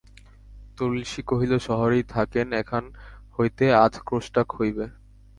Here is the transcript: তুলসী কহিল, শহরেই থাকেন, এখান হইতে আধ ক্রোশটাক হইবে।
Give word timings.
তুলসী 0.77 1.21
কহিল, 1.23 1.53
শহরেই 1.67 2.03
থাকেন, 2.05 2.47
এখান 2.53 2.83
হইতে 3.37 3.65
আধ 3.83 3.93
ক্রোশটাক 4.07 4.47
হইবে। 4.57 4.85